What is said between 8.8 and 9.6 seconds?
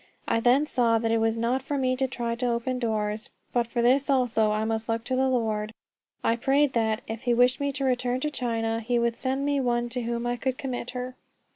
would send me